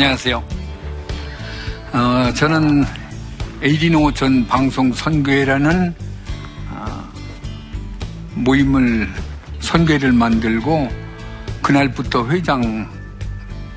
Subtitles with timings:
[0.00, 0.44] 안녕하세요.
[1.92, 2.84] 어, 저는
[3.62, 5.92] 에이디노5천 방송 선교회라는
[6.70, 7.12] 어,
[8.36, 9.08] 모임을
[9.58, 10.88] 선교회를 만들고
[11.62, 12.88] 그날부터 회장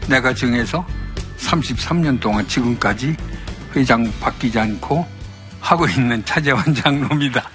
[0.08, 0.86] 내가 정해서
[1.40, 3.18] 33년 동안 지금까지
[3.76, 5.04] 회장 바뀌지 않고
[5.60, 7.50] 하고 있는 차재원 장로입니다.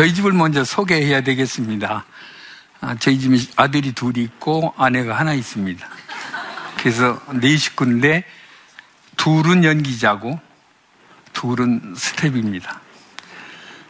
[0.00, 2.06] 저희 집을 먼저 소개해야 되겠습니다.
[2.80, 5.86] 아, 저희 집에 아들이 둘이 있고 아내가 하나 있습니다.
[6.78, 8.24] 그래서 네 식구인데
[9.18, 10.40] 둘은 연기자고
[11.34, 12.80] 둘은 스텝입니다.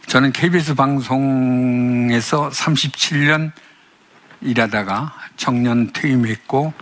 [0.07, 3.53] 저는 KBS 방송에서 37년
[4.41, 6.73] 일하다가 정년 퇴임했고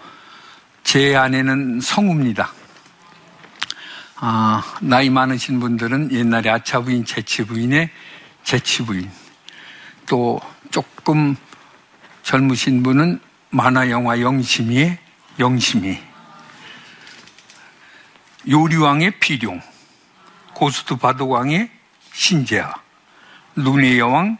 [0.83, 2.51] 제 아내는 성우입니다.
[4.15, 7.91] 아, 나이 많으신 분들은 옛날에 아차 부인, 재치 부인의
[8.43, 9.07] 재치 부인.
[10.09, 11.37] 또 조금
[12.23, 13.21] 젊으신 분은
[13.51, 14.97] 만화 영화 영심이의
[15.39, 15.97] 영심이.
[18.49, 19.61] 요리왕의 필용.
[20.55, 21.69] 고스트 바도왕의
[22.11, 22.73] 신재하.
[23.55, 24.37] 눈의 여왕.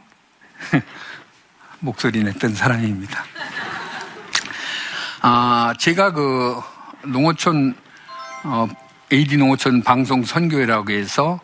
[1.80, 3.24] 목소리 냈던 사람입니다.
[5.22, 6.60] 아, 제가 그
[7.04, 7.76] 농어촌,
[8.44, 8.68] 어,
[9.14, 11.40] AD 농어촌 방송 선교회라고 해서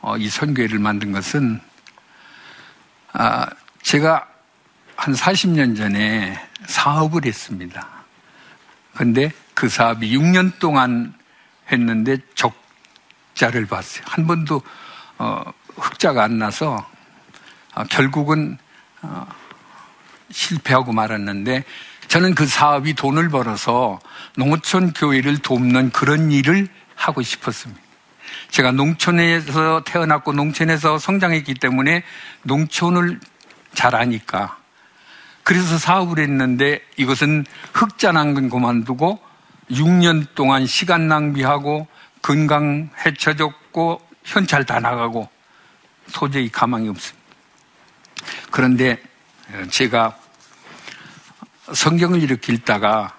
[0.00, 1.60] 어, 이 선교회를 만든 것은
[3.18, 3.48] 아,
[3.80, 4.28] 제가
[4.94, 7.88] 한 40년 전에 사업을 했습니다.
[8.94, 11.14] 근데 그 사업이 6년 동안
[11.72, 14.04] 했는데 적자를 봤어요.
[14.06, 14.60] 한 번도
[15.16, 15.42] 어,
[15.76, 16.86] 흑자가 안 나서
[17.74, 18.58] 어, 결국은
[19.00, 19.26] 어,
[20.30, 21.64] 실패하고 말았는데
[22.08, 23.98] 저는 그 사업이 돈을 벌어서
[24.36, 27.85] 농어촌 교회를 돕는 그런 일을 하고 싶었습니다.
[28.50, 32.04] 제가 농촌에서 태어났고 농촌에서 성장했기 때문에
[32.42, 33.20] 농촌을
[33.74, 34.58] 잘 아니까.
[35.42, 39.20] 그래서 사업을 했는데 이것은 흑자 난건 그만두고
[39.70, 41.86] 6년 동안 시간 낭비하고
[42.22, 45.28] 건강 해쳐졌고 현찰 다 나가고
[46.12, 47.26] 도저히 가망이 없습니다.
[48.50, 49.00] 그런데
[49.70, 50.16] 제가
[51.72, 53.16] 성경을 이렇게 읽다가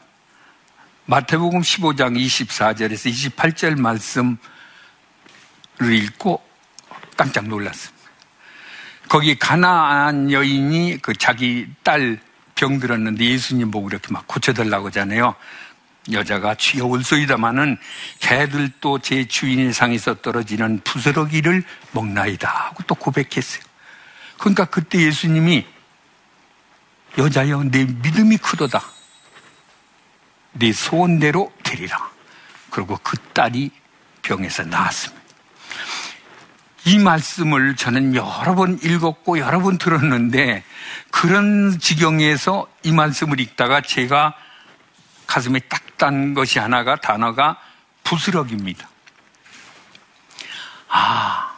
[1.05, 4.37] 마태복음 15장 24절에서 28절 말씀
[5.81, 6.43] 읽고
[7.15, 7.97] 깜짝 놀랐습니다.
[9.09, 12.19] 거기 가나안 여인이 그 자기 딸
[12.55, 15.35] 병들었는데 예수님 보고 이렇게 막 고쳐달라고 하잖아요.
[16.11, 17.77] 여자가 주여 올소이다마는
[18.19, 23.63] 개들도 제 주인의 상에서 떨어지는 부스러기를 먹나이다 하고 또 고백했어요.
[24.37, 25.65] 그러니까 그때 예수님이
[27.17, 28.83] 여자여 내 믿음이 크도다.
[30.53, 32.11] 네 소원대로 되리라.
[32.69, 33.71] 그리고 그 딸이
[34.21, 35.26] 병에서 나았습니다.
[36.87, 40.63] 이 말씀을 저는 여러 번 읽었고 여러 번 들었는데
[41.11, 44.33] 그런 지경에서 이 말씀을 읽다가 제가
[45.25, 47.57] 가슴에 딱단 것이 하나가 단어가
[48.05, 48.87] 부스럭입니다.
[50.87, 51.57] 아,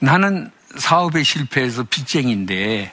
[0.00, 2.92] 나는 사업에 실패해서 빚쟁인데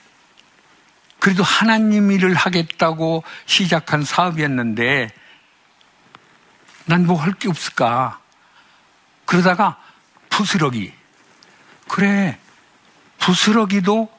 [1.17, 5.09] 그래도 하나님 일을 하겠다고 시작한 사업이었는데
[6.85, 8.19] 난 뭐 할 게 없을까?
[9.25, 9.77] 그러다가
[10.29, 10.93] 부스러기
[11.93, 12.39] 그래,
[13.19, 14.11] 부스러기도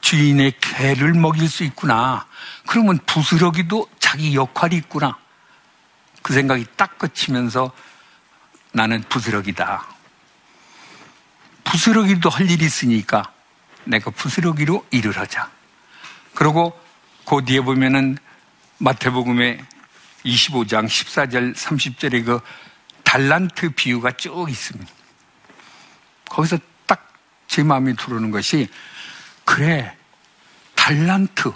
[0.00, 2.26] 주인의 개를 먹일 수 있구나.
[2.66, 5.16] 그러면 부스러기도 자기 역할이 있구나.
[6.22, 7.70] 그 생각이 딱 거치면서
[8.72, 9.86] 나는 부스러기다.
[11.62, 13.32] 부스러기도 할 일이 있으니까
[13.84, 15.48] 내가 부스러기로 일을 하자.
[16.34, 16.76] 그리고
[17.24, 18.18] 그 뒤에 보면은
[18.78, 19.64] 마태복음의
[20.24, 22.40] 25장 14절 30절에 그
[23.04, 25.05] 달란트 비유가 쭉 있습니다.
[26.28, 27.06] 거기서 딱
[27.48, 28.68] 제 마음이 들어오는 것이
[29.44, 29.94] 그래
[30.74, 31.52] 달란트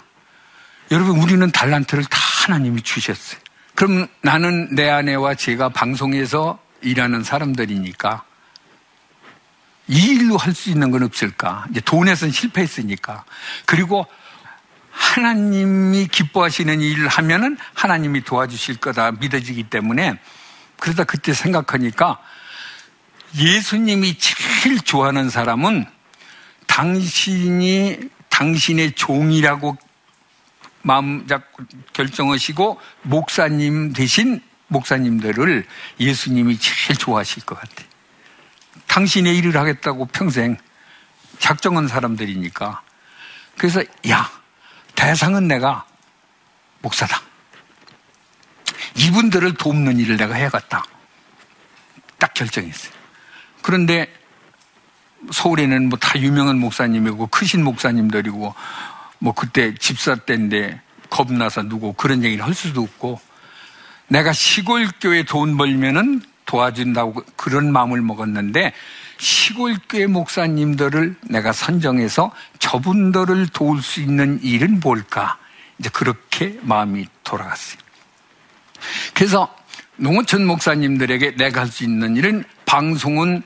[0.93, 3.41] 여러분 우리는 달란트를 다 하나님이 주셨어요.
[3.75, 8.25] 그럼 나는 내 아내와 제가 방송에서 일하는 사람들이니까
[9.89, 11.67] 이 일로 할 수 있는 건 없을까?
[11.71, 13.25] 이제 돈에선 실패했으니까.
[13.67, 14.07] 그리고
[14.91, 20.19] 하나님이 기뻐하시는 일을 하면은 하나님이 도와주실 거다 믿어지기 때문에
[20.79, 22.21] 그러다 그때 생각하니까
[23.37, 25.87] 예수님이 제일 좋아하는 사람은
[26.67, 27.99] 당신이
[28.29, 29.77] 당신의 종이라고
[30.83, 31.27] 마음
[31.93, 35.67] 결정하시고 목사님 대신 목사님들을
[35.99, 37.85] 예수님이 제일 좋아하실 것 같아.
[38.87, 40.57] 당신의 일을 하겠다고 평생
[41.39, 42.83] 작정한 사람들이니까.
[43.57, 44.31] 그래서 야
[44.95, 45.87] 대상은 내가
[46.83, 47.21] 목사다.
[48.97, 50.85] 이분들을 돕는 일을 내가 해야겠다.
[52.19, 53.00] 딱 결정했어요.
[53.63, 54.13] 그런데
[55.33, 58.55] 서울에는 뭐 다 유명한 목사님이고 크신 목사님들이고
[59.19, 60.81] 뭐 그때 집사 때인데
[61.11, 63.21] 겁나서 누구 그런 얘기를 할 수도 없고
[64.09, 68.73] 내가 시골 교회 돈 벌면은 도와준다고 그런 마음을 먹었는데
[69.19, 75.39] 시골 교회 목사님들을 내가 선정해서 저분들을 도울 수 있는 일은 뭘까?
[75.79, 77.79] 이제 그렇게 마음이 돌아갔어요.
[79.15, 79.55] 그래서
[79.97, 83.43] 농어촌 목사님들에게 내가 할 수 있는 일은 방송은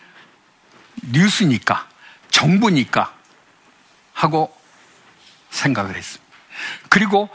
[1.02, 1.88] 뉴스니까
[2.30, 3.12] 정부니까
[4.12, 4.54] 하고
[5.50, 6.24] 생각을 했습니다.
[6.88, 7.28] 그리고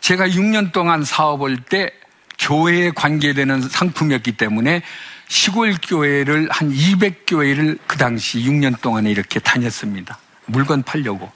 [0.00, 1.92] 제가 6년 동안 사업을 때
[2.38, 4.82] 교회에 관계되는 상품이었기 때문에
[5.26, 10.18] 시골 교회를 한 200교회를 그 당시 6년 동안에 이렇게 다녔습니다.
[10.46, 11.30] 물건 팔려고.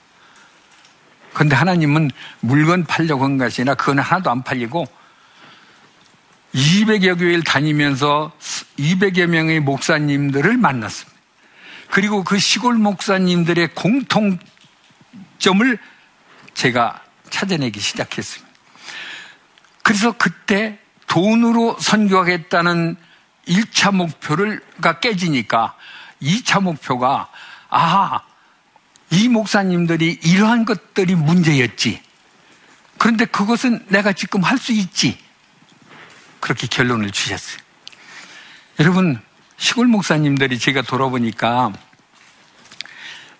[1.33, 4.85] 그런데 하나님은 물건 팔려고 한 것이 아니라 그건 하나도 안 팔리고
[6.55, 8.31] 200여 교회를 다니면서
[8.77, 11.12] 200여 명의 목사님들을 만났습니다.
[11.93, 14.39] 그리고 그 시골 목사님들의 공통점을
[16.55, 16.99] 제가
[17.29, 18.51] 찾아내기 시작했습니다.
[19.83, 22.95] 그래서 그때 돈으로 선교하겠다는
[23.47, 25.77] 1차 목표가 깨지니까
[26.19, 27.29] 2차 목표가
[27.69, 28.21] 아,
[29.11, 32.01] 이 목사님들이 이러한 것들이 문제였지.
[32.97, 35.19] 그런데 그것은 내가 지금 할 수 있지.
[36.39, 37.59] 그렇게 결론을 주셨어요.
[38.79, 39.21] 여러분,
[39.63, 41.71] 시골 목사님들이 제가 돌아보니까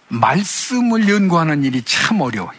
[0.07, 2.57] 말씀을 연구하는 일이 참 어려워요.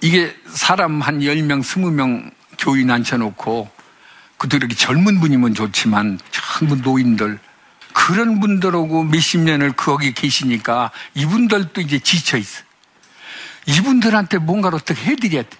[0.00, 3.70] 이게 사람 한 10명, 20명 교인 앉혀놓고
[4.36, 7.38] 그들 이렇게 젊은 분이면 좋지만 전부 노인들
[7.92, 12.64] 그런 분들하고 몇십 년을 거기 계시니까 이분들도 이제 지쳐 있어.
[13.66, 15.50] 이분들한테 뭔가를 어떻게 해드려야 돼.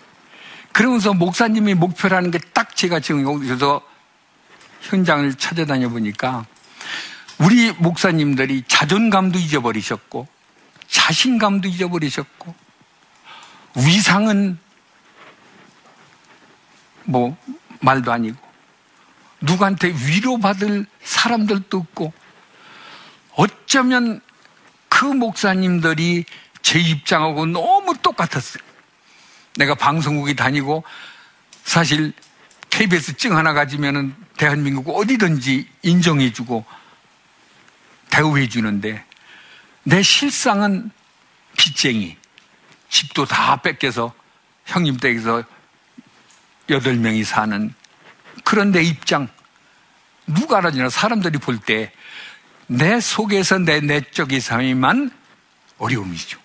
[0.72, 3.80] 그러면서 목사님의 목표라는 게 딱 제가 지금 여기서
[4.82, 6.46] 현장을 찾아다녀 보니까
[7.38, 10.26] 우리 목사님들이 자존감도 잊어버리셨고
[10.88, 12.54] 자신감도 잊어버리셨고
[13.76, 14.58] 위상은
[17.04, 17.36] 뭐
[17.80, 18.36] 말도 아니고
[19.40, 22.12] 누구한테 위로받을 사람들도 없고
[23.34, 24.20] 어쩌면
[24.88, 26.24] 그 목사님들이
[26.62, 28.62] 제 입장하고 너무 똑같았어요.
[29.56, 30.84] 내가 방송국에 다니고
[31.64, 32.12] 사실
[32.76, 36.62] KBS 증 하나 가지면은 대한민국 어디든지 인정해주고
[38.10, 39.02] 대우해주는데
[39.84, 40.90] 내 실상은
[41.56, 42.18] 빚쟁이.
[42.90, 44.12] 집도 다 뺏겨서
[44.66, 45.42] 형님 댁에서
[46.68, 47.72] 여덟 명이 사는
[48.44, 49.26] 그런 내 입장.
[50.26, 51.90] 누가 알아주나 사람들이 볼 때
[52.68, 55.10] 내 속에서 내 내적 이상이만
[55.78, 56.38] 어려움이죠.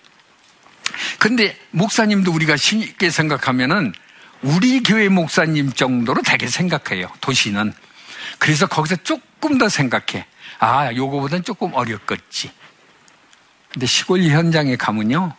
[1.20, 3.94] 근데 목사님도 우리가 쉽게 생각하면은
[4.42, 7.12] 우리 교회 목사님 정도로 되게 생각해요.
[7.22, 7.74] 도시는.
[8.40, 10.26] 그래서 거기서 조금 더 생각해.
[10.60, 12.52] 아, 요거보다는 조금 어렵겠지.
[13.72, 15.34] 근데 시골 현장에 가면요.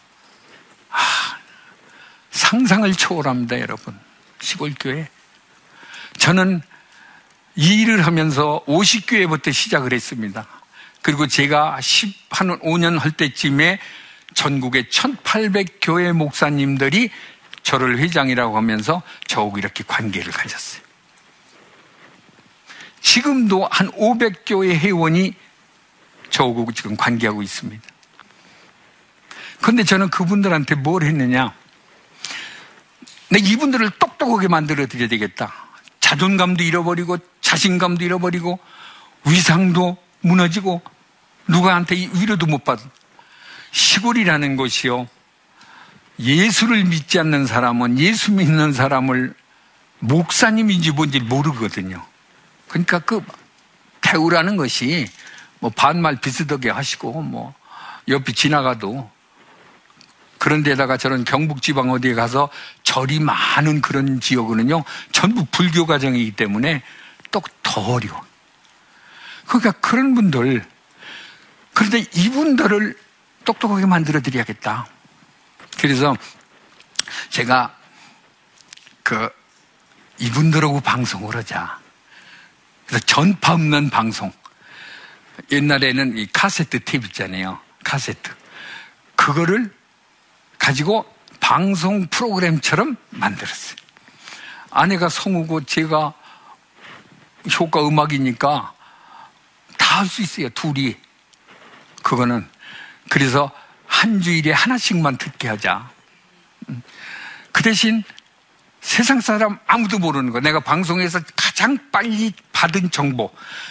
[0.90, 0.98] 아,
[2.30, 3.98] 상상을 초월합니다, 여러분.
[4.40, 5.08] 시골 교회.
[6.18, 6.62] 저는
[7.56, 10.46] 이 일을 하면서 50교회부터 시작을 했습니다.
[11.02, 13.78] 그리고 제가 10, 한 5년 할 때쯤에
[14.34, 17.10] 전국의 1800교회 목사님들이
[17.62, 20.82] 저를 회장이라고 하면서 저하고 이렇게 관계를 가졌어요.
[23.00, 25.34] 지금도 한 500교회 회원이
[26.30, 27.82] 저하고 지금 관계하고 있습니다.
[29.60, 31.54] 그런데 저는 그분들한테 뭘 했느냐?
[33.28, 35.52] 내 이분들을 똑똑하게 만들어 드려야 되겠다.
[36.00, 38.58] 자존감도 잃어버리고 자신감도 잃어버리고
[39.24, 40.82] 위상도 무너지고
[41.48, 42.84] 누구한테 위로도 못 받은
[43.70, 45.08] 시골이라는 것이요.
[46.22, 49.34] 예수를 믿지 않는 사람은 예수 믿는 사람을
[49.98, 52.04] 목사님인지 뭔지 모르거든요.
[52.68, 53.22] 그러니까 그
[54.00, 55.08] 태우라는 것이
[55.60, 57.54] 뭐 반말 비슷하게 하시고 뭐
[58.08, 59.10] 옆이 지나가도
[60.38, 62.48] 그런 데다가 저는 경북 지방 어디에 가서
[62.82, 66.82] 절이 많은 그런 지역은요 전부 불교 가정이기 때문에
[67.30, 67.40] 또
[67.72, 68.22] 더 어려워.
[69.46, 70.64] 그러니까 그런 분들,
[71.72, 72.94] 그런데 이분들을
[73.44, 74.86] 똑똑하게 만들어 드려야겠다.
[75.78, 76.16] 그래서
[77.30, 77.76] 제가
[79.02, 79.30] 그
[80.18, 81.78] 이분들하고 방송을 하자.
[82.86, 84.32] 그래서 전파 없는 방송.
[85.50, 87.58] 옛날에는 이 카세트 테이프 있잖아요.
[87.84, 88.30] 카세트.
[89.16, 89.74] 그거를
[90.58, 93.76] 가지고 방송 프로그램처럼 만들었어요.
[94.70, 96.14] 아내가 성우고 제가
[97.58, 98.74] 효과 음악이니까
[99.78, 100.48] 다 할 수 있어요.
[100.50, 100.96] 둘이.
[102.02, 102.48] 그거는.
[103.10, 103.50] 그래서
[103.92, 105.88] 한 주일에 하나씩만 듣게 하자.
[106.70, 106.82] 음.
[107.52, 108.02] 그 대신
[108.80, 110.40] 세상 사람 아무도 모르는 거.
[110.40, 113.30] 내가 방송에서 가장 빨리 받은 정보.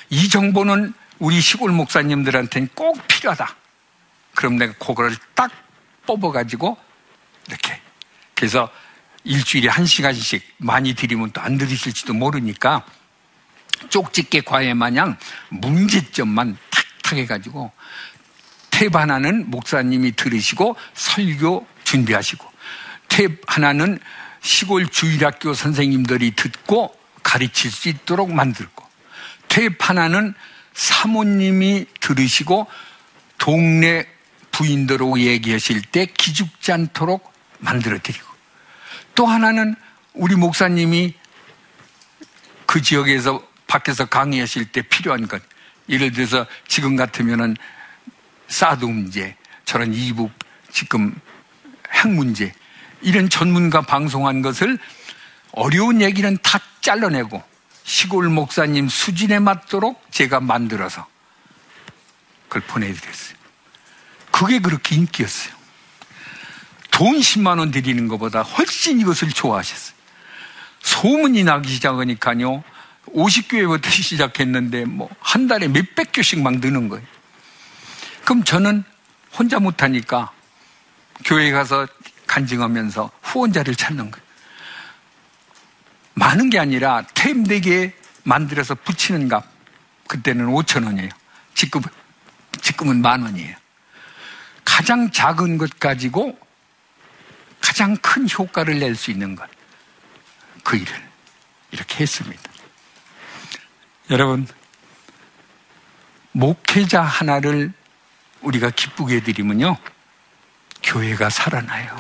[0.10, 3.56] 이 정보는 우리 시골 목사님들한테는 꼭 필요하다.
[4.36, 5.52] 그럼 내가 그거를 딱
[6.06, 6.78] 뽑아가지고
[7.48, 7.82] 이렇게.
[8.36, 8.70] 그래서
[9.24, 12.86] 일주일에 한 시간씩 많이 드리면 또 안 들으실지도 모르니까
[13.90, 15.18] 쪽집게 과외 마냥
[15.50, 17.72] 문제점만 탁탁 해가지고
[18.82, 22.52] 탭 하나는 목사님이 들으시고 설교 준비하시고
[23.10, 24.00] 탭 하나는
[24.42, 28.84] 시골 주일학교 선생님들이 듣고 가르칠 수 있도록 만들고
[29.50, 30.34] 탭 하나는
[30.74, 32.66] 사모님이 들으시고
[33.38, 34.08] 동네
[34.52, 38.28] 부인들하고 얘기하실 때 기죽지 않도록 만들어 드리고
[39.14, 39.76] 또 하나는
[40.16, 41.14] 우리 목사님이
[42.66, 45.40] 그 지역에서 밖에서 강의하실 때 필요한 것.
[45.88, 47.56] 예를 들어서 지금 같으면은
[48.52, 50.30] 사드 문제, 저런 이북
[50.72, 51.16] 지금
[51.90, 52.54] 핵 문제,
[53.02, 54.78] 이런 전문가 방송한 것을
[55.54, 57.42] 어려운 얘기는 다 잘라내고
[57.84, 61.08] 시골 목사님 수준에 맞도록 제가 만들어서
[62.50, 63.38] 그걸 보내드렸어요.
[64.32, 65.54] 그게 그렇게 인기였어요.
[66.92, 69.96] 돈 10만 원 드리는 것보다 훨씬 이것을 좋아하셨어요.
[70.82, 72.64] 소문이 나기 시작하니까요.
[73.08, 77.06] 50교회부터 시작했는데 뭐 한 달에 몇백 교씩 막 느는 거예요.
[78.24, 78.84] 그럼 저는
[79.38, 80.32] 혼자 못하니까
[81.26, 81.88] 교회 가서
[82.28, 84.26] 간증하면서 후원자를 찾는 거예요.
[86.14, 89.46] 많은 게 아니라 템 4개 만들어서 붙이는 값.
[90.08, 91.10] 그때는 5천 원이에요.
[91.56, 91.82] 지금,
[92.62, 93.56] 지금은 만 원이에요.
[94.66, 96.38] 가장 작은 것 가지고
[97.62, 99.50] 가장 큰 효과를 낼 수 있는 것.
[100.64, 101.10] 그 일을
[101.72, 102.42] 이렇게 했습니다.
[104.10, 104.48] 여러분,
[106.34, 107.74] 목회자 하나를
[108.42, 109.78] 우리가 기쁘게 해드리면요.
[110.84, 111.96] 교회가 살아나요.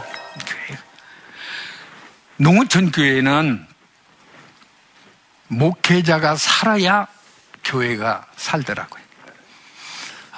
[0.45, 0.83] 교회가.
[2.37, 3.67] 농어촌 교회는
[5.47, 7.07] 목회자가 살아야
[7.63, 9.01] 교회가 살더라고요.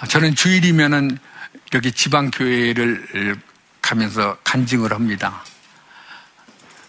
[0.09, 1.17] 저는 주일이면은
[1.73, 3.39] 여기 지방 교회를
[3.81, 5.43] 가면서 간증을 합니다.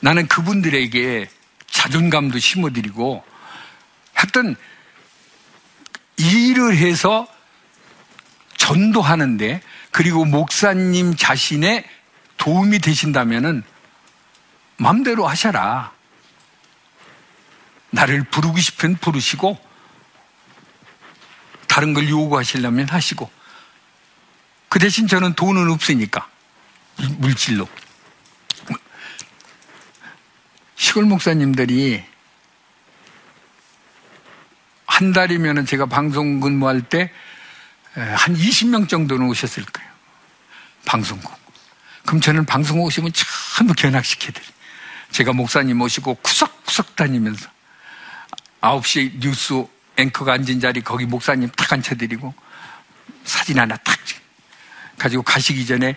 [0.01, 1.29] 나는 그분들에게
[1.71, 3.25] 자존감도 심어드리고
[4.13, 4.57] 하여튼
[6.17, 7.27] 일을 해서
[8.65, 11.85] 전도하는데 그리고 목사님 자신의
[12.39, 13.63] 도움이 되신다면은
[14.79, 15.93] 마음대로 하셔라.
[17.91, 19.59] 나를 부르고 싶은 부르시고
[21.69, 23.31] 다른 걸 요구하시려면 하시고.
[24.71, 26.27] 그 대신 저는 돈은 없으니까.
[27.19, 27.69] 물질로.
[30.77, 32.03] 시골 목사님들이
[34.87, 37.13] 한 달이면 제가 방송 근무할 때
[37.95, 39.91] 한 20명 정도는 오셨을 거예요.
[40.85, 41.33] 방송국.
[42.05, 43.13] 그럼 저는 방송 오시면
[43.57, 44.51] 전부 견학시켜드려요.
[45.13, 47.49] 제가 목사님 모시고 구석구석 다니면서
[48.61, 49.65] 9시 뉴스
[49.97, 52.35] 앵커가 앉은 자리 거기 목사님 탁 앉혀드리고
[53.25, 54.21] 사진 하나 탁 찍.
[54.99, 55.97] 가지고 가시기 전에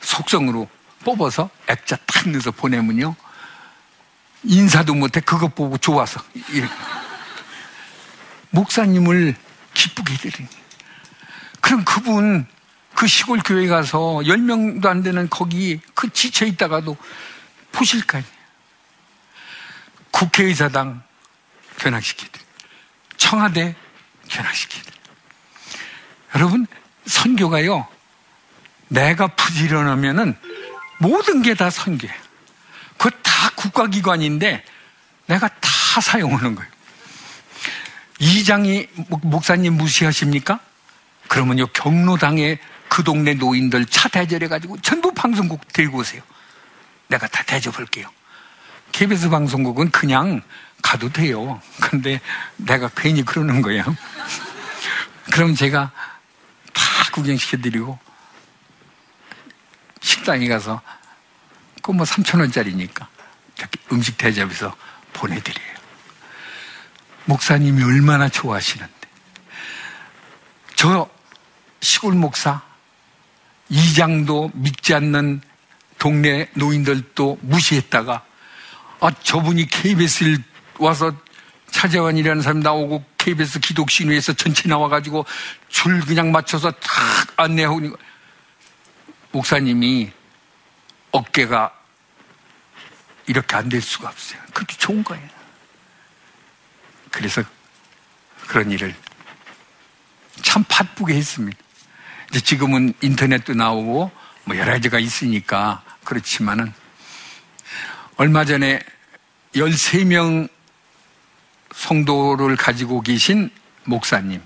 [0.00, 0.68] 속성으로
[1.04, 3.14] 뽑아서 액자 탁 넣어서 보내면요.
[4.44, 6.22] 인사도 못해 그것 보고 좋아서.
[6.50, 6.72] 이렇게.
[8.50, 9.34] 목사님을
[9.74, 10.61] 기쁘게 해드리니.
[11.72, 12.46] 그럼 그분
[12.94, 16.98] 그 시골 교회 가서 10명도 안 되는 거기 그 지쳐 있다가도
[17.72, 18.32] 보실 거 아니에요.
[20.10, 21.02] 국회의사당
[21.78, 22.42] 견학시키듯
[23.16, 23.74] 청와대
[24.28, 24.92] 견학시키듯
[26.34, 26.66] 여러분
[27.06, 27.88] 선교가요
[28.88, 30.36] 내가 부지런하면은
[30.98, 32.14] 모든 게 다 선교예요.
[32.98, 34.62] 그거 다 국가기관인데
[35.24, 36.70] 내가 다 사용하는 거예요.
[38.18, 38.88] 이장이
[39.22, 40.60] 목사님 무시하십니까?
[41.32, 42.58] 그러면요 경로당에
[42.90, 46.20] 그 동네 노인들 차 대절해가지고 전부 방송국 들고 오세요.
[47.08, 48.06] 내가 다 대접할게요.
[48.92, 50.42] KBS 방송국은 그냥
[50.82, 51.58] 가도 돼요.
[51.80, 52.20] 근데
[52.58, 53.82] 내가 괜히 그러는 거예요.
[55.32, 55.90] 그럼 제가
[56.74, 57.98] 다 구경시켜드리고
[60.02, 60.82] 식당에 가서
[61.80, 63.06] 그 뭐 3천원짜리니까
[63.90, 64.76] 음식 대접해서
[65.14, 65.72] 보내드려요.
[67.24, 68.92] 목사님이 얼마나 좋아하시는데.
[70.76, 71.08] 저
[71.82, 72.62] 시골 목사,
[73.68, 75.42] 이장도 믿지 않는
[75.98, 78.24] 동네 노인들도 무시했다가
[79.00, 80.38] 아 저분이 KBS를
[80.78, 81.12] 와서
[81.70, 85.26] 차재환이라는 사람이 나오고 KBS 기독신회에서 전체 나와가지고
[85.68, 86.92] 줄 그냥 맞춰서 탁
[87.36, 87.80] 안내하고
[89.32, 90.12] 목사님이
[91.10, 91.72] 어깨가
[93.26, 94.40] 이렇게 안 될 수가 없어요.
[94.52, 95.28] 그렇게 좋은 거예요.
[97.10, 97.42] 그래서
[98.46, 98.94] 그런 일을
[100.42, 101.58] 참 바쁘게 했습니다.
[102.32, 104.10] 이제 지금은 인터넷도 나오고
[104.44, 106.72] 뭐 여러 가지가 있으니까 그렇지만은
[108.16, 108.80] 얼마 전에
[109.54, 110.48] 13명
[111.74, 113.50] 성도를 가지고 계신
[113.84, 114.40] 목사님.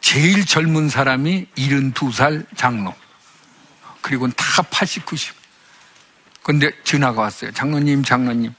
[0.00, 2.94] 제일 젊은 사람이 72살 장로.
[4.00, 5.34] 그리고는 다 80, 90.
[6.42, 7.52] 근데 전화가 왔어요.
[7.52, 8.54] 장로님, 장로님.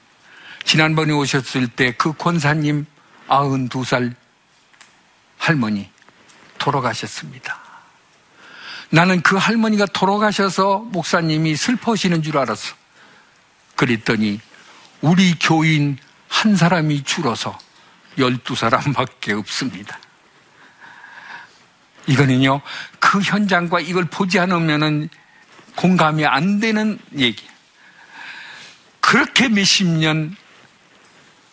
[0.64, 2.86] 지난번에 오셨을 때 그 권사님
[3.28, 4.14] 92살
[5.38, 5.90] 할머니
[6.58, 7.65] 돌아가셨습니다.
[8.90, 12.74] 나는 그 할머니가 돌아가셔서 목사님이 슬퍼하시는 줄 알았어.
[13.74, 14.40] 그랬더니
[15.00, 17.58] 우리 교인 한 사람이 줄어서
[18.18, 19.98] 12사람밖에 없습니다.
[22.06, 22.60] 이거는요,
[23.00, 25.08] 그 현장과 이걸 보지 않으면
[25.74, 27.44] 공감이 안 되는 얘기.
[29.00, 30.36] 그렇게 몇십 년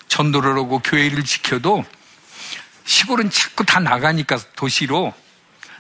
[0.08, 1.84] 전도를 하고 교회를 지켜도
[2.86, 5.13] 시골은 자꾸 다 나가니까 도시로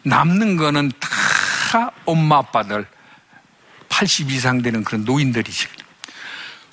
[0.03, 1.09] 남는 거는 다
[2.05, 2.87] 엄마 아빠들
[3.89, 5.67] 80 이상 되는 그런 노인들이지.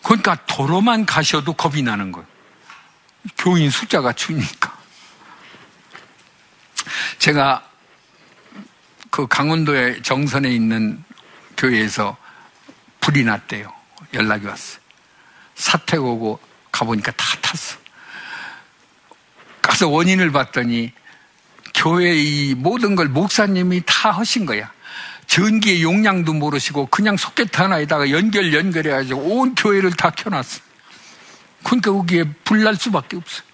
[0.03, 2.27] 그러니까 도로만 가셔도 겁이 나는 거예요.
[3.37, 4.79] 교인 숫자가 주니까.
[7.19, 7.69] 제가
[9.11, 11.05] 그 강원도의 정선에 있는
[11.57, 12.17] 교회에서
[13.01, 13.73] 불이 났대요.
[14.15, 14.81] 연락이 왔어요.
[15.55, 16.41] 사택 오고
[16.73, 17.77] 가보니까 다 탔어.
[19.61, 20.93] 가서 원인을 봤더니
[21.75, 24.73] 교회의 모든 걸 목사님이 다 하신 거야.
[25.31, 30.61] 전기의 용량도 모르시고 그냥 소켓 하나에다가 연결 연결해가지고 온 교회를 다 켜놨어.
[31.63, 33.45] 그러니까 거기에 불날 수밖에 없어.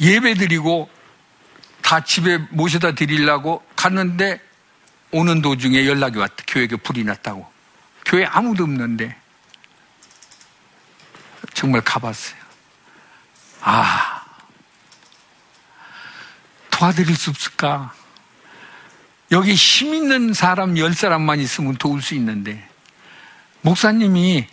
[0.00, 0.90] 예배 드리고
[1.80, 4.40] 다 집에 모셔다 드리려고 갔는데
[5.12, 6.34] 오는 도중에 연락이 왔다.
[6.48, 7.48] 교회에 불이 났다고.
[8.06, 9.16] 교회 아무도 없는데
[11.54, 12.40] 정말 가봤어요.
[13.60, 14.24] 아,
[16.72, 17.99] 도와드릴 수 없을까?
[19.32, 22.68] 여기 힘 있는 사람 열 사람만 있으면 도울 수 있는데
[23.62, 24.46] 목사님이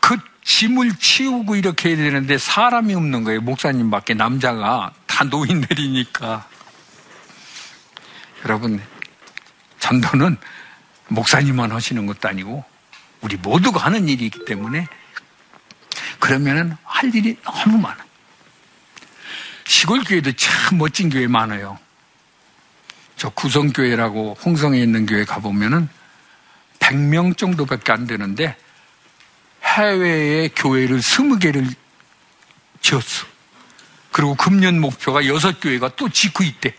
[0.00, 3.40] 그 짐을 치우고 이렇게 해야 되는데 사람이 없는 거예요.
[3.40, 6.48] 목사님밖에 남자가 다 노인들이니까.
[8.44, 8.80] 여러분
[9.78, 10.36] 전도는
[11.08, 12.64] 목사님만 하시는 것도 아니고
[13.20, 14.86] 우리 모두가 하는 일이기 때문에
[16.18, 18.04] 그러면은 할 일이 너무 많아.
[19.64, 21.78] 시골 교회도 참 멋진 교회 많아요.
[23.18, 25.88] 저 구성교회라고 홍성에 있는 교회 가보면은
[26.78, 28.56] 100명 정도밖에 안 되는데
[29.64, 31.74] 해외에 교회를 20개를
[32.80, 33.26] 지었어.
[34.12, 36.72] 그리고 금년 목표가 6교회가 또 짓고 있대.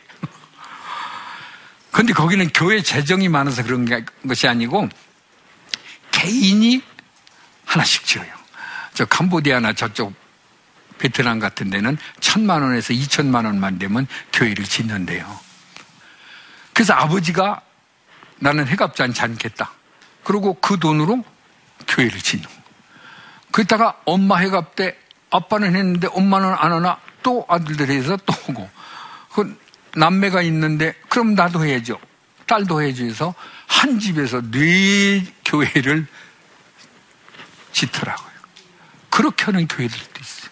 [1.92, 3.86] 근데 거기는 교회 재정이 많아서 그런
[4.26, 4.88] 것이 아니고
[6.12, 6.82] 개인이
[7.66, 8.32] 하나씩 지어요.
[8.94, 10.14] 저 캄보디아나 저쪽
[10.98, 15.49] 베트남 같은 데는 천만 원에서 이천만 원만 되면 교회를 짓는데요.
[16.80, 17.62] 그래서 아버지가
[18.38, 19.70] 나는 해갑지 않겠다.
[20.24, 21.26] 그리고 그 돈으로
[21.86, 22.52] 교회를 짓는 거.
[23.52, 24.98] 그러다가 엄마 해갑 때
[25.30, 28.70] 아빠는 했는데 엄마는 안 하나 또 아들들이 해서 또 오고.
[29.34, 29.60] 그
[29.96, 32.00] 남매가 있는데 그럼 나도 해야죠.
[32.46, 33.36] 딸도 해야죠 해서
[33.68, 36.08] 한 집에서 네 교회를
[37.74, 38.32] 짓더라고요.
[39.10, 40.52] 그렇게 하는 교회들도 있어요.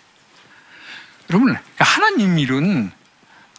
[1.30, 2.92] 여러분, 하나님 일은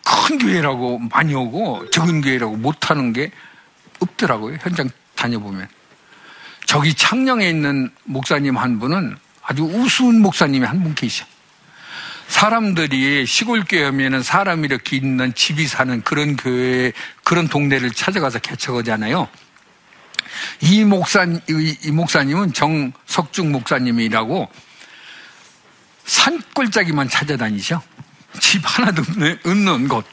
[0.08, 3.30] 큰 교회라고 많이 오고 적은 교회라고 못하는 게
[4.00, 4.56] 없더라고요.
[4.60, 5.68] 현장 다녀보면.
[6.66, 11.24] 저기 창녕에 있는 목사님 한 분은 아주 우스운 목사님이 한 분 계셔.
[12.28, 16.92] 사람들이 시골 교회 하면은 사람이 이렇게 있는 집이 사는 그런 교회,
[17.24, 19.28] 그런 동네를 찾아가서 개척하잖아요.
[20.60, 24.48] 이 목사, 이 목사님은 정석중 목사님이라고
[26.04, 27.82] 산골짜기만 찾아다니셔.
[28.40, 29.02] 집 하나도
[29.44, 30.04] 없는 곳.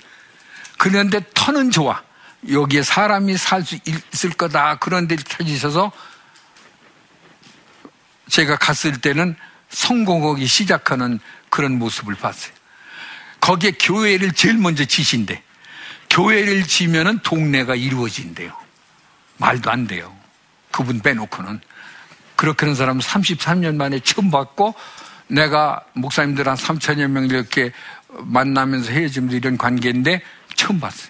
[0.78, 2.02] 그런데 터는 좋아.
[2.50, 4.76] 여기에 사람이 살 수 있을 거다.
[4.76, 5.92] 그런 데를 찾으셔서
[8.30, 9.36] 제가 갔을 때는
[9.70, 12.54] 성공하기 시작하는 그런 모습을 봤어요.
[13.42, 15.44] 거기에 교회를 제일 먼저 지신대.
[16.10, 18.56] 교회를 지면은 동네가 이루어진대요.
[19.38, 20.16] 말도 안 돼요.
[20.72, 21.62] 그분 빼놓고는.
[22.36, 24.76] 그렇게 하는 사람은 33년 만에 처음 봤고
[25.28, 27.72] 내가 목사님들 한 3천여 명 이렇게
[28.20, 30.22] 만나면서 헤어지면서 이런 관계인데
[30.56, 31.10] 처음 봤어요.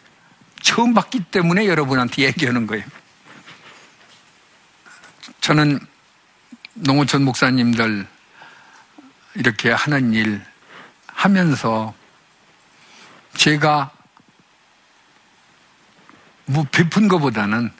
[0.61, 2.83] 처음 봤기 때문에 여러분한테 얘기하는 거예요.
[5.41, 5.79] 저는
[6.73, 8.07] 농어촌 목사님들
[9.35, 10.41] 이렇게 하는 일
[11.07, 11.93] 하면서
[13.35, 13.91] 제가
[16.45, 17.71] 뭐 베푼 것보다는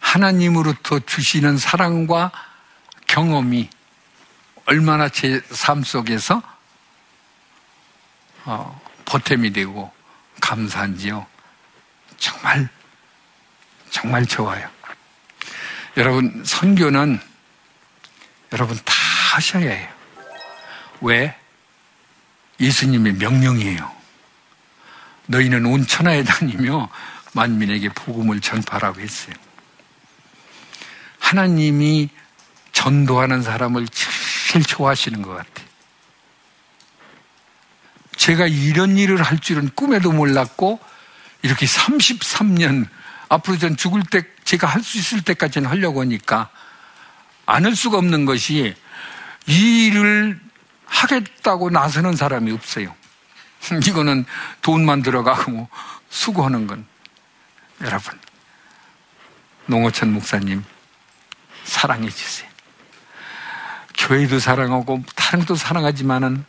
[0.00, 2.30] 하나님으로부터 주시는 사랑과
[3.06, 3.68] 경험이
[4.66, 6.53] 얼마나 제 삶 속에서
[8.44, 9.92] 어, 보탬이 되고
[10.40, 11.26] 감사한지요.
[12.18, 12.68] 정말
[13.90, 14.68] 정말 좋아요.
[15.96, 17.20] 여러분 선교는
[18.52, 18.94] 여러분 다
[19.34, 19.88] 하셔야 해요.
[21.00, 21.36] 왜?
[22.60, 23.92] 예수님의 명령이에요.
[25.26, 26.88] 너희는 온 천하에 다니며
[27.32, 29.34] 만민에게 복음을 전파라고 했어요.
[31.18, 32.10] 하나님이
[32.72, 35.63] 전도하는 사람을 제일 좋아하시는 것 같아요.
[38.16, 40.78] 제가 이런 일을 할 줄은 꿈에도 몰랐고
[41.42, 42.88] 이렇게 33년
[43.28, 46.50] 앞으로 전 죽을 때 제가 할 수 있을 때까지는 하려고 하니까
[47.46, 48.74] 안 할 수가 없는 것이
[49.46, 50.40] 이 일을
[50.86, 52.94] 하겠다고 나서는 사람이 없어요.
[53.86, 54.24] 이거는
[54.62, 55.68] 돈만 들어가고
[56.10, 56.86] 수고하는 건
[57.82, 58.18] 여러분
[59.66, 60.64] 농어천 목사님
[61.64, 62.48] 사랑해 주세요.
[63.96, 66.44] 교회도 사랑하고 다른 것도 사랑하지만은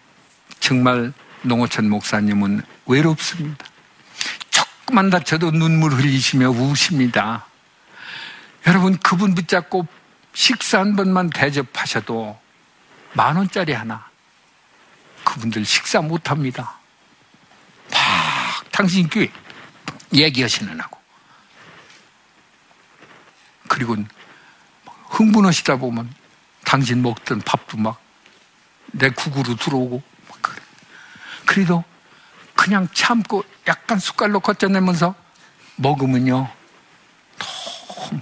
[0.59, 1.13] 정말
[1.45, 3.65] 농어천 목사님은 외롭습니다.
[4.49, 7.45] 조금만 다쳐도 눈물 흘리시며 우십니다.
[8.67, 9.87] 여러분 그분 붙잡고
[10.33, 12.39] 식사 한 번만 대접하셔도
[13.13, 14.09] 만 원짜리 하나
[15.23, 16.79] 그분들 식사 못 합니다.
[17.91, 19.31] 막 당신 교회
[20.13, 20.99] 얘기하시는 하고
[23.67, 23.95] 그리고
[25.09, 26.13] 흥분하시다 보면
[26.63, 28.05] 당신 먹던 밥도 막
[28.97, 30.01] 내 국으로 들어오고
[31.55, 31.65] 그래.
[31.65, 31.83] 그래도
[32.53, 35.15] 그냥 참고 약간 숟갈로 걷어내면서
[35.77, 36.49] 먹으면요
[37.39, 38.21] 너무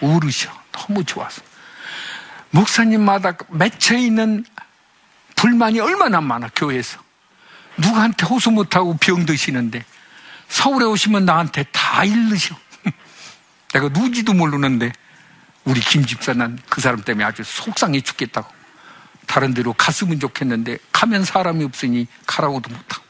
[0.00, 1.42] 우르셔 너무 좋아서
[2.50, 4.44] 목사님마다 맺혀 있는
[5.36, 7.00] 불만이 얼마나 많아 교회에서
[7.78, 9.84] 누구한테 호소 못하고 병 드시는데
[10.48, 12.54] 서울에 오시면 나한테 다 일르셔
[13.72, 14.92] 내가 누지도 모르는데
[15.64, 18.61] 우리 김 집사는 그 사람 때문에 아주 속상해 죽겠다고.
[19.32, 23.02] 다른 데로 갔으면 좋겠는데 가면 사람이 없으니 가라고도 못하고.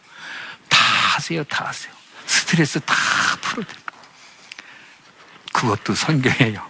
[0.68, 0.78] 다
[1.16, 1.92] 하세요, 다 하세요.
[2.26, 2.94] 스트레스 다
[3.40, 3.80] 풀어드려.
[5.52, 6.64] 그것도 선교예요.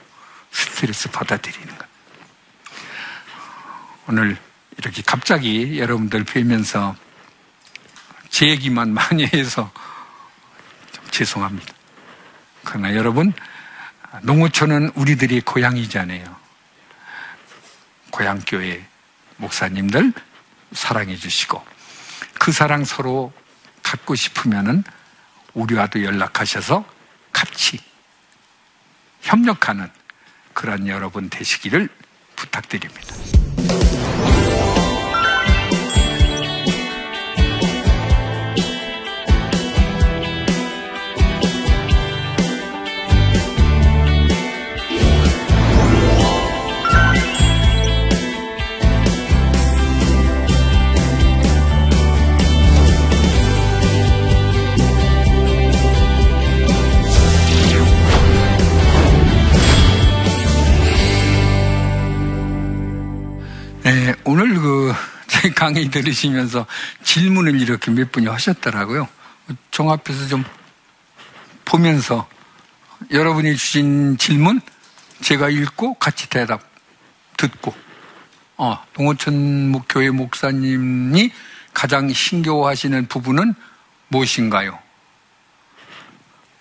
[0.53, 1.87] 스트레스 받아들이는 것.
[4.09, 4.39] 오늘
[4.79, 6.97] 이렇게 갑자기 여러분들 뵈면서
[8.31, 9.71] 제 얘기만 많이 해서
[10.93, 11.75] 좀 죄송합니다.
[12.65, 13.35] 그러나 여러분,
[14.23, 16.37] 농어촌은 우리들이 고향이잖아요.
[18.13, 18.92] 고향교회
[19.37, 20.13] 목사님들
[20.73, 21.65] 사랑해 주시고
[22.39, 23.33] 그 사랑 서로
[23.83, 24.85] 갖고 싶으면은
[25.55, 26.85] 우리와도 연락하셔서
[27.33, 27.79] 같이
[29.21, 29.91] 협력하는
[30.53, 31.89] 그런 여러분 되시기를
[32.37, 33.42] 부탁드립니다.
[65.63, 66.67] 강의 들으시면서
[67.05, 69.07] 질문을 이렇게 몇 분이 하셨더라고요.
[69.71, 70.45] 종합해서 좀
[71.65, 72.29] 보면서
[73.13, 74.61] 여러분이 주신 질문
[75.21, 76.69] 제가 읽고 같이 대답
[77.37, 77.73] 듣고,
[78.57, 81.31] 어, 동호천 교회 목사님이
[81.73, 83.55] 가장 신겨워하시는 부분은
[84.09, 84.81] 무엇인가요?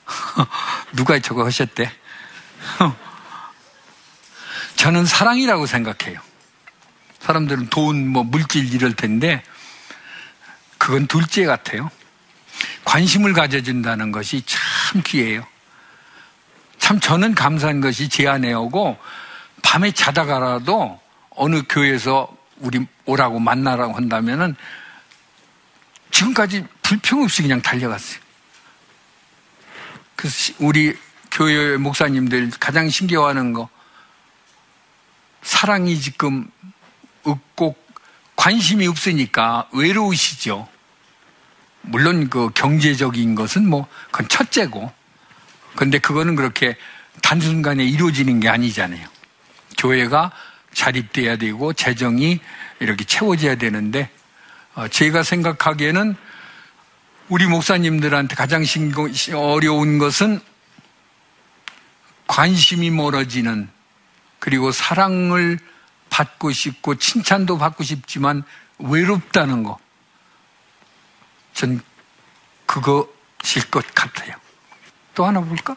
[0.93, 1.91] 누가 저거 하셨대?
[4.77, 6.21] 저는 사랑이라고 생각해요.
[7.21, 9.43] 사람들은 돈, 뭐, 물질 이럴 텐데,
[10.77, 11.89] 그건 둘째 같아요.
[12.83, 15.45] 관심을 가져준다는 것이 참 귀해요.
[16.79, 18.97] 참 저는 감사한 것이 제 안에 오고,
[19.61, 24.55] 밤에 자다가라도 어느 교회에서 우리 오라고 만나라고 한다면은
[26.11, 28.19] 지금까지 불평 없이 그냥 달려갔어요.
[30.15, 30.97] 그래서 우리
[31.31, 33.69] 교회 목사님들 가장 신기해하는 거,
[35.41, 36.51] 사랑이 지금
[37.23, 37.75] 없고
[38.35, 40.67] 관심이 없으니까 외로우시죠.
[41.81, 44.91] 물론 그 경제적인 것은 뭐 그건 첫째고.
[45.75, 46.75] 근데 그거는 그렇게
[47.21, 49.07] 단순간에 이루어지는 게 아니잖아요.
[49.77, 50.31] 교회가
[50.73, 52.39] 자립돼야 되고 재정이
[52.79, 54.09] 이렇게 채워져야 되는데
[54.73, 56.15] 어, 제가 생각하기에는
[57.29, 58.63] 우리 목사님들한테 가장
[59.35, 60.41] 어려운 것은
[62.27, 63.69] 관심이 멀어지는
[64.39, 65.59] 그리고 사랑을
[66.21, 68.43] 받고 싶고 칭찬도 받고 싶지만
[68.77, 69.79] 외롭다는 거.
[71.53, 71.81] 전
[72.65, 74.35] 그것일 것 같아요.
[75.15, 75.75] 또 하나 볼까?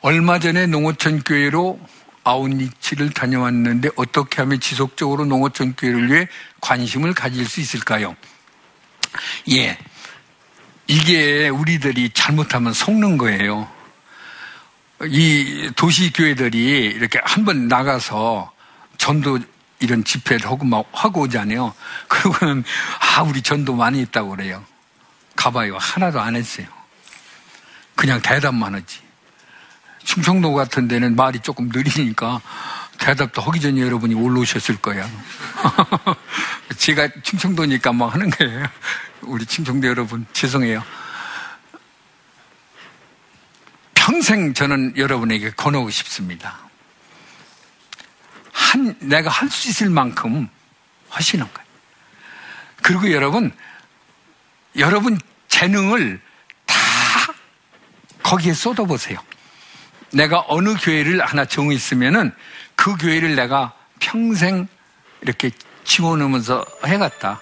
[0.00, 1.80] 얼마 전에 농어촌 교회로
[2.22, 6.28] 아웃리치를 다녀왔는데 어떻게 하면 지속적으로 농어촌 교회를 위해
[6.60, 8.16] 관심을 가질 수 있을까요?
[9.50, 9.78] 예.
[10.86, 13.68] 이게 우리들이 잘못하면 속는 거예요.
[15.02, 18.52] 이 도시 교회들이 이렇게 한번 나가서
[18.96, 19.38] 전도
[19.80, 21.74] 이런 집회를 하고 막 하고 오잖아요.
[22.08, 22.64] 그러고는,
[23.00, 24.64] 아, 우리 전도 많이 있다고 그래요.
[25.36, 25.76] 가봐요.
[25.78, 26.66] 하나도 안 했어요.
[27.94, 29.00] 그냥 대답만 하지.
[30.04, 32.40] 충청도 같은 데는 말이 조금 느리니까
[32.98, 35.08] 대답도 하기 전에 여러분이 올라오셨을 거야.
[36.76, 38.66] 제가 충청도니까 막 하는 거예요.
[39.22, 40.82] 우리 충청도 여러분, 죄송해요.
[44.04, 46.58] 평생 저는 여러분에게 권하고 싶습니다.
[48.52, 50.46] 한, 내가 할 수 있을 만큼
[51.08, 51.68] 하시는 거예요.
[52.82, 53.50] 그리고 여러분,
[54.76, 56.20] 여러분 재능을
[56.66, 56.76] 다
[58.22, 59.18] 거기에 쏟아보세요.
[60.12, 62.30] 내가 어느 교회를 하나 정했으면은
[62.76, 64.68] 그 교회를 내가 평생
[65.22, 65.50] 이렇게
[65.84, 67.40] 지원하면서 해갔다.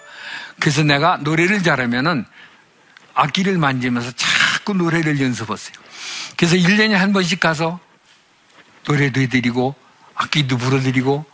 [0.61, 2.25] 그래서 내가 노래를 잘하면은
[3.15, 5.82] 악기를 만지면서 자꾸 노래를 연습했어요.
[6.37, 7.79] 그래서 1년에 한 번씩 가서
[8.87, 9.75] 노래도 해드리고
[10.15, 11.25] 악기도 불어드리고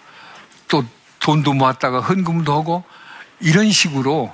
[0.69, 0.85] 또
[1.21, 2.85] 돈도 모았다가 헌금도 하고
[3.41, 4.33] 이런 식으로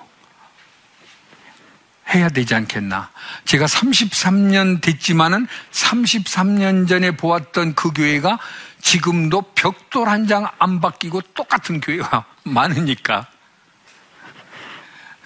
[2.14, 3.10] 해야 되지 않겠나.
[3.44, 8.38] 제가 33년 됐지만은 33년 전에 보았던 그 교회가
[8.80, 13.26] 지금도 벽돌 한 장 안 바뀌고 똑같은 교회가 많으니까.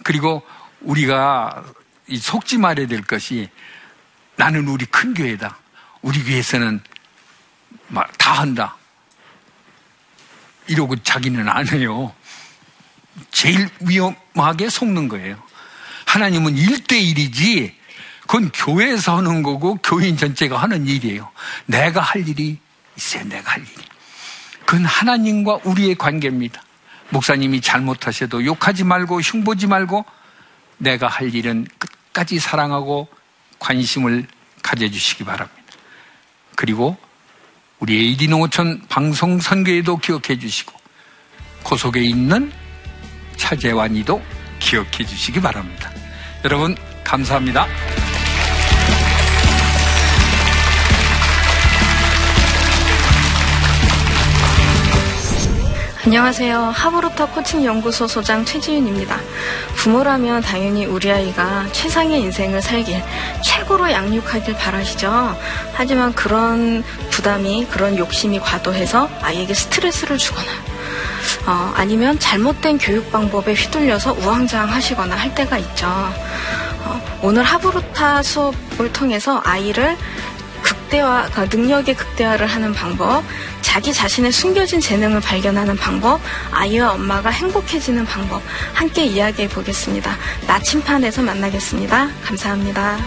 [0.05, 0.47] 그리고
[0.81, 1.65] 우리가
[2.17, 3.51] 속지 말아야 될 것이
[4.39, 5.59] 나는 우리 큰 교회다.
[6.01, 6.81] 우리 교회에서는
[8.17, 8.77] 다 한다.
[10.69, 12.15] 이러고 자기는 안 해요.
[13.33, 15.43] 제일 위험하게 속는 거예요.
[16.07, 17.75] 하나님은 1대1이지,
[18.21, 21.29] 그건 교회에서 하는 거고, 교인 전체가 하는 일이에요.
[21.67, 22.59] 내가 할 일이
[22.97, 23.85] 있어요, 내가 할 일이.
[24.65, 26.63] 그건 하나님과 우리의 관계입니다.
[27.11, 30.05] 목사님이 잘못하셔도 욕하지 말고, 흉보지 말고,
[30.77, 33.09] 내가 할 일은 끝까지 사랑하고
[33.59, 34.27] 관심을
[34.63, 35.57] 가져주시기 바랍니다.
[36.57, 36.97] 그리고
[37.79, 40.73] 우리 AD 농어촌 방송 선교에도 기억해 주시고
[41.65, 42.53] 그 속에 있는
[43.37, 44.21] 차재환이도
[44.59, 45.91] 기억해 주시기 바랍니다.
[46.45, 47.67] 여러분 감사합니다.
[56.09, 56.59] 안녕하세요.
[56.75, 59.21] 하브루터 코칭 연구소 소장 최지윤입니다.
[59.77, 63.05] 부모라면 당연히 우리 아이가 최상의 인생을 살길
[63.45, 65.37] 최고로 양육하길 바라시죠.
[65.75, 70.49] 하지만 그런 부담이 그런 욕심이 과도해서 아이에게 스트레스를 주거나
[71.47, 75.87] 어, 아니면 잘못된 교육 방법에 휘둘려서 우왕좌왕 하시거나 할 때가 있죠.
[75.89, 79.99] 어, 오늘 하브루타 수업을 통해서 아이를
[80.63, 83.23] 극대화, 그러니까 능력의 극대화를 하는 방법,
[83.61, 88.43] 자기 자신의 숨겨진 재능을 발견하는 방법, 아이와 엄마가 행복해지는 방법,
[88.75, 90.17] 함께 이야기해 보겠습니다.
[90.47, 92.09] 나침판에서 만나겠습니다.
[92.25, 92.99] 감사합니다.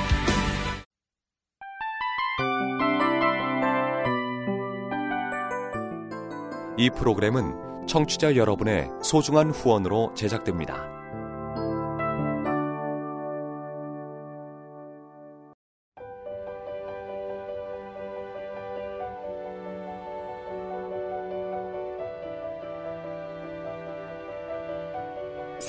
[6.77, 11.00] 이 프로그램은 청취자 여러분의 소중한 후원으로 제작됩니다.